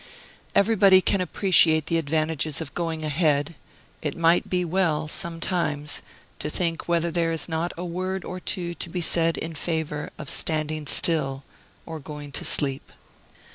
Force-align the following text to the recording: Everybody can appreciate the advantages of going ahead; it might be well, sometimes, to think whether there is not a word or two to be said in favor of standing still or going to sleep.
Everybody 0.55 0.99
can 0.99 1.21
appreciate 1.21 1.85
the 1.85 1.99
advantages 1.99 2.59
of 2.59 2.73
going 2.73 3.05
ahead; 3.05 3.53
it 4.01 4.17
might 4.17 4.49
be 4.49 4.65
well, 4.65 5.07
sometimes, 5.07 6.01
to 6.39 6.49
think 6.49 6.87
whether 6.87 7.11
there 7.11 7.31
is 7.31 7.47
not 7.47 7.71
a 7.77 7.85
word 7.85 8.25
or 8.25 8.39
two 8.39 8.73
to 8.73 8.89
be 8.89 9.01
said 9.01 9.37
in 9.37 9.53
favor 9.53 10.09
of 10.17 10.27
standing 10.27 10.87
still 10.87 11.43
or 11.85 11.99
going 11.99 12.31
to 12.31 12.43
sleep. 12.43 12.91